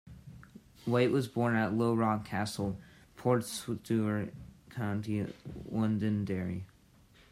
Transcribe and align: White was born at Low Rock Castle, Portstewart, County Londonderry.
White 0.85 1.11
was 1.11 1.27
born 1.27 1.53
at 1.55 1.75
Low 1.75 1.93
Rock 1.93 2.25
Castle, 2.25 2.79
Portstewart, 3.17 4.33
County 4.71 5.31
Londonderry. 5.71 6.65